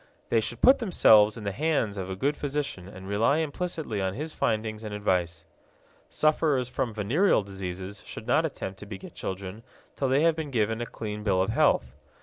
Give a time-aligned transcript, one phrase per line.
[0.29, 4.15] They should put themselves in the hands of a good physician and rely implicitly on
[4.15, 5.45] his findings and advice.
[6.09, 9.61] Sufferers from venereal diseases should not attempt to beget children
[9.95, 11.93] till they have been given a clean bill of health.